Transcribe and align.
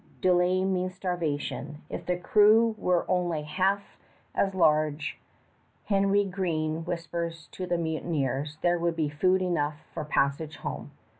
Delay 0.19 0.65
means 0.65 0.95
starvation. 0.95 1.83
If 1.87 2.07
the 2.07 2.17
crew 2.17 2.73
were 2.79 3.05
only 3.07 3.43
half 3.43 3.99
as 4.33 4.55
large, 4.55 5.19
Henry 5.85 6.25
Green 6.25 6.83
whispers 6.85 7.45
to 7.51 7.67
the 7.67 7.77
mutineers, 7.77 8.57
there 8.63 8.79
would 8.79 8.95
be 8.95 9.09
food 9.09 9.43
enough 9.43 9.75
for 9.93 10.03
passage 10.03 10.55
home. 10.57 10.89